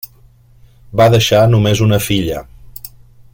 [1.01, 2.41] Va deixar només una filla.